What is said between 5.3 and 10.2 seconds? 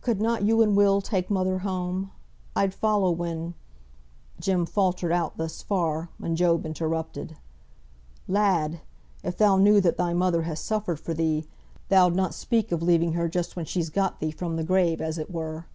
thus far, when Job interrupted, "Lad! if thou knew what thy